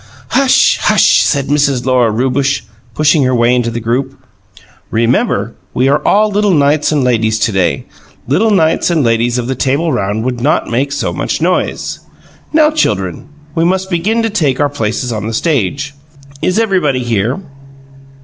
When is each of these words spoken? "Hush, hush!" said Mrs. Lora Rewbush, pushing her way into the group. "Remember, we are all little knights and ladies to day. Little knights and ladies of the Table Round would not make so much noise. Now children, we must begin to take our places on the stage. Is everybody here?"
"Hush, 0.29 0.79
hush!" 0.79 1.21
said 1.21 1.49
Mrs. 1.49 1.85
Lora 1.85 2.09
Rewbush, 2.09 2.61
pushing 2.95 3.21
her 3.21 3.35
way 3.35 3.53
into 3.53 3.69
the 3.69 3.79
group. 3.79 4.17
"Remember, 4.89 5.53
we 5.75 5.87
are 5.89 6.01
all 6.03 6.31
little 6.31 6.55
knights 6.55 6.91
and 6.91 7.03
ladies 7.03 7.37
to 7.37 7.51
day. 7.51 7.85
Little 8.27 8.49
knights 8.49 8.89
and 8.89 9.03
ladies 9.03 9.37
of 9.37 9.45
the 9.45 9.53
Table 9.53 9.93
Round 9.93 10.23
would 10.25 10.41
not 10.41 10.67
make 10.71 10.91
so 10.91 11.13
much 11.13 11.39
noise. 11.39 11.99
Now 12.51 12.71
children, 12.71 13.27
we 13.53 13.63
must 13.63 13.91
begin 13.91 14.23
to 14.23 14.31
take 14.31 14.59
our 14.59 14.69
places 14.69 15.11
on 15.13 15.27
the 15.27 15.33
stage. 15.33 15.93
Is 16.41 16.57
everybody 16.57 17.03
here?" 17.03 17.39